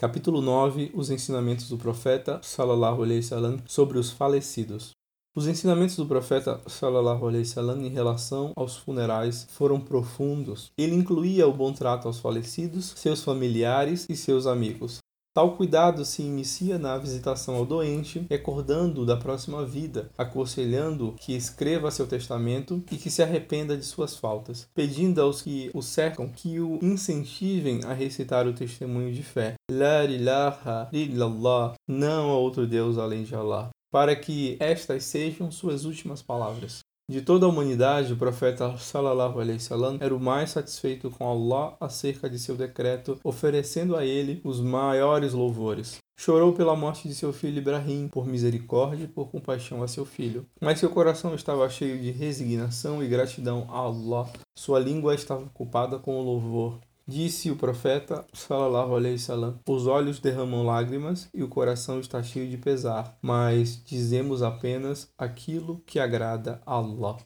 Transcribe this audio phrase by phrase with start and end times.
[0.00, 4.92] Capítulo 9 Os ensinamentos do profeta sallallahu alaihi wasallam sobre os falecidos.
[5.36, 10.72] Os ensinamentos do profeta sallallahu alaihi wasallam em relação aos funerais foram profundos.
[10.78, 15.00] Ele incluía o bom trato aos falecidos, seus familiares e seus amigos.
[15.32, 21.92] Tal cuidado se inicia na visitação ao doente, recordando da próxima vida, aconselhando que escreva
[21.92, 26.58] seu testamento e que se arrependa de suas faltas, pedindo aos que o cercam que
[26.58, 29.54] o incentivem a recitar o testemunho de fé.
[29.70, 35.84] La ilaha illallah, não há outro Deus além de Allah, para que estas sejam suas
[35.84, 36.80] últimas palavras.
[37.10, 41.76] De toda a humanidade, o profeta sallallahu alaihi wasallam era o mais satisfeito com Allah
[41.80, 45.98] acerca de seu decreto, oferecendo a ele os maiores louvores.
[46.16, 50.46] Chorou pela morte de seu filho Ibrahim, por misericórdia e por compaixão a seu filho.
[50.60, 54.28] Mas seu coração estava cheio de resignação e gratidão a Allah.
[54.56, 56.78] Sua língua estava ocupada com o louvor.
[57.10, 62.48] Disse o profeta, sallallahu alaihi wasallam, os olhos derramam lágrimas e o coração está cheio
[62.48, 67.16] de pesar, mas dizemos apenas aquilo que agrada a Allah.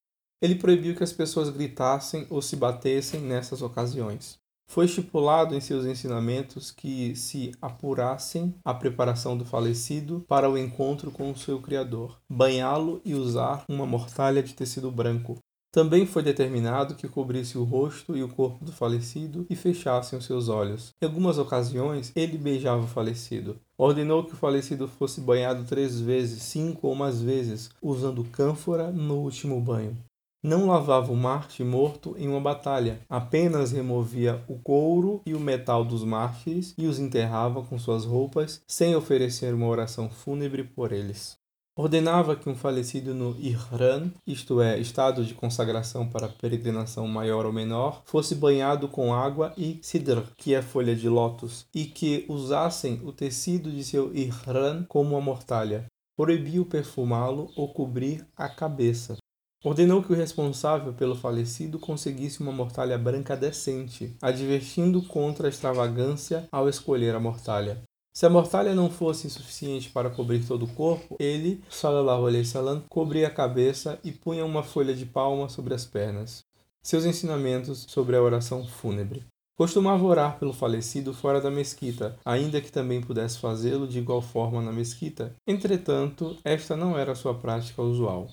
[0.40, 4.38] Ele proibiu que as pessoas gritassem ou se batessem nessas ocasiões.
[4.66, 11.10] Foi estipulado em seus ensinamentos que se apurassem a preparação do falecido para o encontro
[11.10, 15.38] com o seu Criador, banhá-lo e usar uma mortalha de tecido branco,
[15.74, 20.24] também foi determinado que cobrisse o rosto e o corpo do falecido e fechassem os
[20.24, 20.90] seus olhos.
[21.02, 23.56] Em algumas ocasiões, ele beijava o falecido.
[23.76, 29.16] Ordenou que o falecido fosse banhado três vezes, cinco ou mais vezes, usando cânfora no
[29.16, 29.98] último banho.
[30.40, 35.84] Não lavava o Marte morto em uma batalha, apenas removia o couro e o metal
[35.84, 41.36] dos mártires e os enterrava com suas roupas, sem oferecer uma oração fúnebre por eles.
[41.76, 47.52] Ordenava que um falecido no Ihran, isto é, estado de consagração para peregrinação maior ou
[47.52, 53.00] menor, fosse banhado com água e sidr, que é folha de lótus, e que usassem
[53.02, 55.86] o tecido de seu Ihran como uma mortalha.
[56.16, 59.16] Proibiu perfumá-lo ou cobrir a cabeça.
[59.64, 66.46] Ordenou que o responsável pelo falecido conseguisse uma mortalha branca decente, advertindo contra a extravagância
[66.52, 67.82] ao escolher a mortalha.
[68.16, 72.84] Se a mortalha não fosse suficiente para cobrir todo o corpo, ele, sallallahu alaihi wasallam,
[72.88, 76.44] cobria a cabeça e punha uma folha de palma sobre as pernas.
[76.80, 79.24] Seus ensinamentos sobre a oração fúnebre.
[79.56, 84.62] Costumava orar pelo falecido fora da mesquita, ainda que também pudesse fazê-lo de igual forma
[84.62, 85.34] na mesquita.
[85.44, 88.28] Entretanto, esta não era sua prática usual.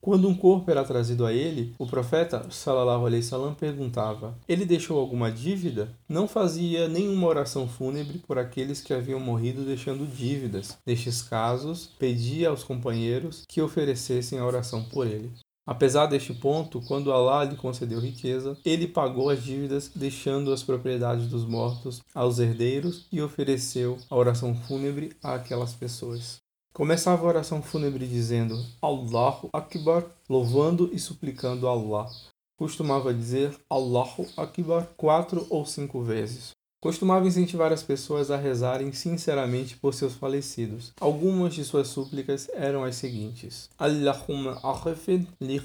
[0.00, 4.98] Quando um corpo era trazido a ele, o profeta sallallahu alaihi wasallam perguntava: Ele deixou
[4.98, 5.92] alguma dívida?
[6.08, 10.78] Não fazia nenhuma oração fúnebre por aqueles que haviam morrido deixando dívidas.
[10.86, 15.32] Nestes casos, pedia aos companheiros que oferecessem a oração por ele.
[15.66, 21.26] Apesar deste ponto, quando Allah lhe concedeu riqueza, ele pagou as dívidas, deixando as propriedades
[21.26, 26.40] dos mortos aos herdeiros e ofereceu a oração fúnebre àquelas pessoas.
[26.72, 32.08] Começava a oração fúnebre dizendo Allahu Akbar, louvando e suplicando Allah.
[32.56, 36.50] Costumava dizer Allahu Akbar quatro ou cinco vezes.
[36.80, 40.92] Costumava incentivar as pessoas a rezarem sinceramente por seus falecidos.
[41.00, 45.58] Algumas de suas súplicas eram as seguintes: Allahumma aghfir li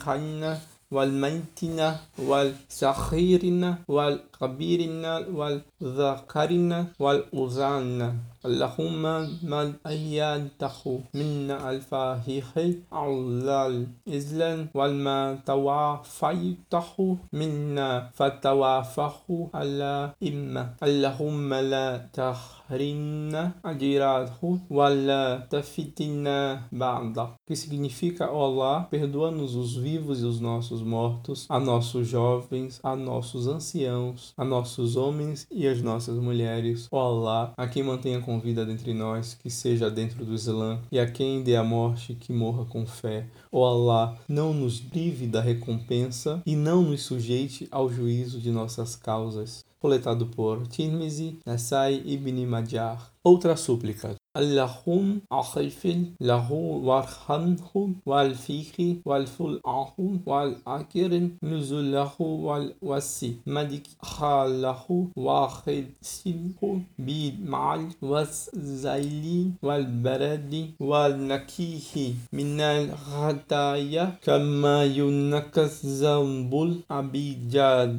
[0.93, 1.95] والميتنا
[2.29, 8.09] والسخيرنا والكبيرنا والذكرنا والأزعنا
[8.45, 9.03] اللهم
[9.43, 10.79] من أيده
[11.13, 12.51] منا الفاهيخ
[12.91, 25.23] على الإسلام والما توافيته منا فتوافه على إما اللهم لا تحرمنا أجراته ولا
[25.53, 32.79] تفتنا بعد que significa, Allah, perdoa-nos os vivos e os nossos mortos, a nossos jovens,
[32.83, 36.87] a nossos anciãos, a nossos homens e as nossas mulheres.
[36.91, 41.09] Allah, a quem mantenha com vida dentre nós, que seja dentro do Islã, e a
[41.09, 43.27] quem dê a morte, que morra com fé.
[43.51, 49.63] Allah, não nos prive da recompensa e não nos sujeite ao juízo de nossas causas.
[49.79, 52.97] Coletado por Tirmizi, Nasai ibn Majah.
[53.21, 54.15] Outra súplica.
[54.37, 56.51] اللهم أغفر له
[56.87, 57.73] وارحمه
[58.05, 59.95] والفيه والفلعه
[60.25, 61.11] والأكر
[61.43, 64.85] نزله والوسي مدك خاله
[65.15, 66.61] وخسله
[66.99, 77.93] بالمعل والزيل والبرد والنكيه من الخطايا كما ينكس ذنب الأبيجاد.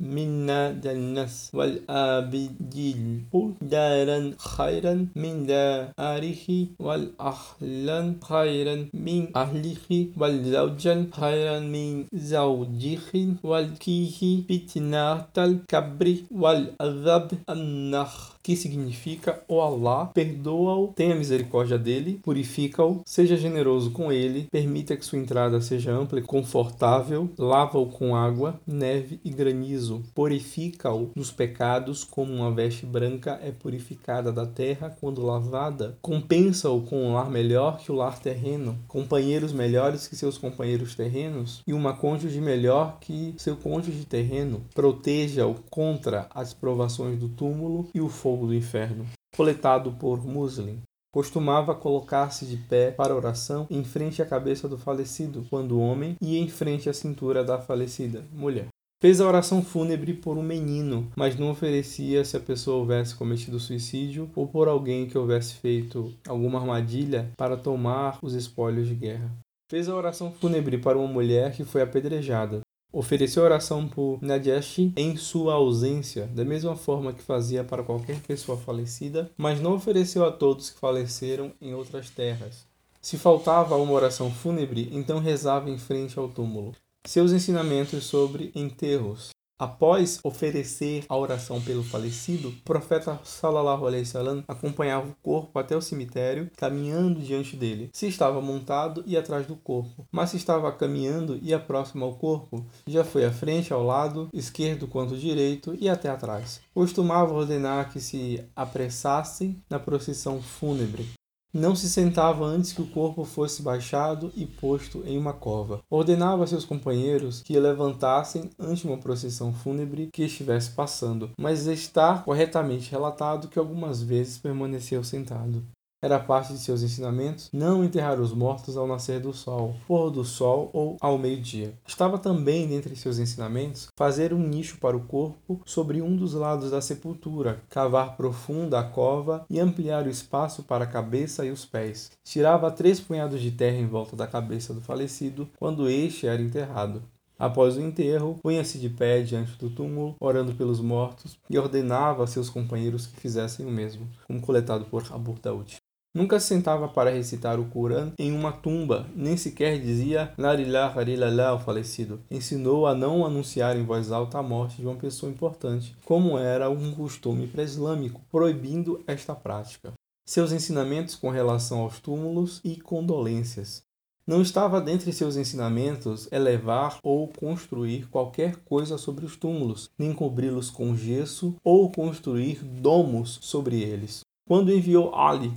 [0.00, 3.20] من النس والأبيجيل
[3.62, 5.63] دارا خيرا من دار
[5.98, 13.12] آله والأهلا خيرا من أهله والزوجا خيرا من زوجه
[13.44, 23.38] والكيه فتنة الكبر والعذاب النخ que significa: "O Allah perdoa-o, tenha misericórdia dele, purifica-o, seja
[23.38, 29.18] generoso com ele, permita que sua entrada seja ampla e confortável, lava-o com água, neve
[29.24, 35.96] e granizo, purifica-o dos pecados como uma veste branca é purificada da terra quando lavada,
[36.02, 41.62] compensa-o com um lar melhor que o lar terreno, companheiros melhores que seus companheiros terrenos
[41.66, 48.00] e uma cônjuge melhor que seu cônjuge terreno, proteja-o contra as provações do túmulo e
[48.00, 49.06] o fogo do inferno.
[49.36, 50.80] Coletado por Muslim
[51.14, 56.36] costumava colocar-se de pé para oração em frente à cabeça do falecido, quando homem, e
[56.36, 58.66] em frente à cintura da falecida, mulher.
[59.00, 63.60] Fez a oração fúnebre por um menino, mas não oferecia se a pessoa houvesse cometido
[63.60, 69.30] suicídio ou por alguém que houvesse feito alguma armadilha para tomar os espólios de guerra.
[69.70, 72.60] Fez a oração fúnebre para uma mulher que foi apedrejada.
[72.96, 78.56] Ofereceu oração por Najashi em sua ausência, da mesma forma que fazia para qualquer pessoa
[78.56, 82.64] falecida, mas não ofereceu a todos que faleceram em outras terras.
[83.02, 86.72] Se faltava uma oração fúnebre, então rezava em frente ao túmulo.
[87.04, 89.33] Seus ensinamentos sobre enterros.
[89.64, 95.74] Após oferecer a oração pelo falecido, o profeta sallallahu alaihi wasallam acompanhava o corpo até
[95.74, 97.88] o cemitério, caminhando diante dele.
[97.90, 102.66] Se estava montado, ia atrás do corpo, mas se estava caminhando, ia próximo ao corpo,
[102.86, 106.60] já foi à frente, ao lado, esquerdo quanto direito e até atrás.
[106.74, 111.08] Costumava ordenar que se apressassem na procissão fúnebre.
[111.54, 115.80] Não se sentava antes que o corpo fosse baixado e posto em uma cova.
[115.88, 122.18] Ordenava a seus companheiros que levantassem ante uma procissão fúnebre que estivesse passando, mas está
[122.18, 125.62] corretamente relatado que algumas vezes permaneceu sentado.
[126.04, 130.22] Era parte de seus ensinamentos não enterrar os mortos ao nascer do sol, pôr do
[130.22, 131.72] sol ou ao meio-dia.
[131.86, 136.72] Estava também dentre seus ensinamentos fazer um nicho para o corpo sobre um dos lados
[136.72, 141.64] da sepultura, cavar profunda a cova e ampliar o espaço para a cabeça e os
[141.64, 142.10] pés.
[142.22, 147.02] Tirava três punhados de terra em volta da cabeça do falecido quando este era enterrado.
[147.38, 152.26] Após o enterro, punha-se de pé diante do túmulo, orando pelos mortos, e ordenava a
[152.26, 155.76] seus companheiros que fizessem o mesmo, como coletado por Abu Daud.
[156.14, 161.02] Nunca se sentava para recitar o Corão em uma tumba, nem sequer dizia La ilaha
[161.02, 162.20] illallah ao falecido.
[162.30, 166.70] Ensinou a não anunciar em voz alta a morte de uma pessoa importante, como era
[166.70, 169.92] um costume pré-islâmico, proibindo esta prática.
[170.24, 173.82] Seus ensinamentos com relação aos túmulos e condolências.
[174.24, 180.70] Não estava dentre seus ensinamentos elevar ou construir qualquer coisa sobre os túmulos, nem cobri-los
[180.70, 184.22] com gesso ou construir domos sobre eles.
[184.46, 185.54] Quando enviou Ali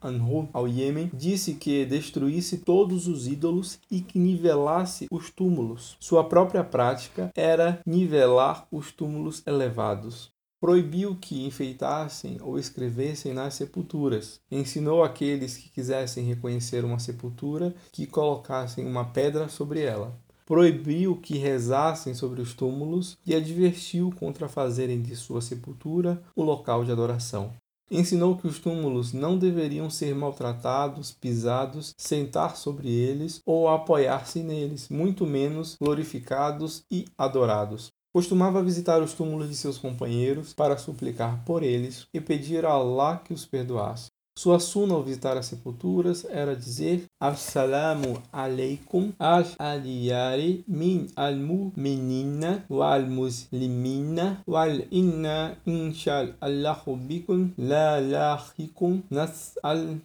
[0.00, 5.96] anhu ao Iêmen, disse que destruísse todos os ídolos e que nivelasse os túmulos.
[5.98, 10.30] Sua própria prática era nivelar os túmulos elevados.
[10.60, 14.40] Proibiu que enfeitassem ou escrevessem nas sepulturas.
[14.52, 20.16] Ensinou aqueles que quisessem reconhecer uma sepultura que colocassem uma pedra sobre ela
[20.46, 26.84] proibiu que rezassem sobre os túmulos e advertiu contra fazerem de sua sepultura o local
[26.84, 27.52] de adoração.
[27.88, 34.88] Ensinou que os túmulos não deveriam ser maltratados, pisados, sentar sobre eles ou apoiar-se neles,
[34.88, 37.92] muito menos glorificados e adorados.
[38.12, 43.18] Costumava visitar os túmulos de seus companheiros para suplicar por eles e pedir a Allah
[43.18, 44.15] que os perdoasse.
[44.38, 55.56] Sua suna ao visitar as sepulturas era dizer Assalamu alaikum al-aliyari min al-mu'minina wal-muslimina wal-inna
[55.66, 60.00] inshal Allahu bikum la lahikum nas'al-laha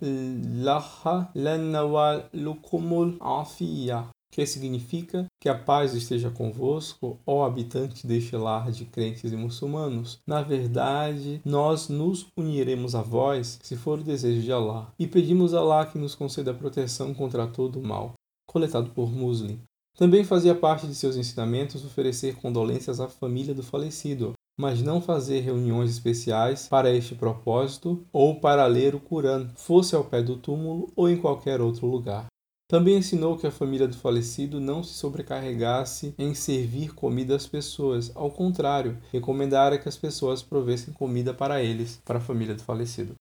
[1.35, 8.85] lana wal-lukumul afiyah que significa que a paz esteja convosco, ó habitantes deste lar de
[8.85, 10.19] crentes e muçulmanos.
[10.25, 15.53] Na verdade, nós nos uniremos a vós, se for o desejo de Allah, e pedimos
[15.53, 18.13] a Allah que nos conceda proteção contra todo o mal.
[18.47, 19.59] Coletado por Muslim.
[19.97, 25.41] Também fazia parte de seus ensinamentos oferecer condolências à família do falecido, mas não fazer
[25.41, 30.91] reuniões especiais para este propósito ou para ler o Corão, fosse ao pé do túmulo
[30.95, 32.27] ou em qualquer outro lugar.
[32.71, 38.13] Também ensinou que a família do falecido não se sobrecarregasse em servir comida às pessoas.
[38.15, 43.15] Ao contrário, recomendara que as pessoas provessem comida para eles, para a família do falecido.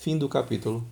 [0.00, 0.90] Fim do capítulo.